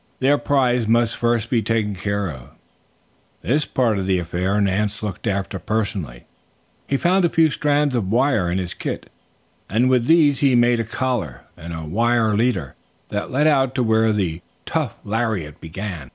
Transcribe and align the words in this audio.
Their 0.19 0.39
prize 0.39 0.87
must 0.87 1.15
first 1.15 1.51
be 1.51 1.61
taken 1.61 1.93
care 1.93 2.27
of. 2.31 2.49
This 3.43 3.65
part 3.65 3.99
of 3.99 4.07
the 4.07 4.17
affair 4.17 4.59
Nance 4.59 5.03
looked 5.03 5.27
after 5.27 5.59
personally. 5.59 6.23
He 6.87 6.97
found 6.97 7.23
a 7.23 7.29
few 7.29 7.51
strands 7.51 7.93
of 7.93 8.09
wire 8.09 8.49
in 8.49 8.57
his 8.57 8.73
kit 8.73 9.11
and 9.69 9.91
with 9.91 10.07
these 10.07 10.39
he 10.39 10.55
made 10.55 10.79
a 10.79 10.83
collar 10.85 11.41
and 11.55 11.71
a 11.71 11.85
wire 11.85 12.35
leader 12.35 12.73
that 13.09 13.29
led 13.29 13.45
out 13.45 13.75
to 13.75 13.83
where 13.83 14.11
the 14.11 14.41
tough 14.65 14.97
lariat 15.03 15.61
began. 15.61 16.09